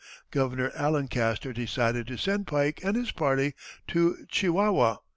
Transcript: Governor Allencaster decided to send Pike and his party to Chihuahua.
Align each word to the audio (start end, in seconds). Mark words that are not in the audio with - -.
Governor 0.31 0.71
Allencaster 0.71 1.53
decided 1.53 2.07
to 2.07 2.17
send 2.17 2.47
Pike 2.47 2.79
and 2.83 2.95
his 2.95 3.11
party 3.11 3.53
to 3.89 4.25
Chihuahua. 4.31 4.97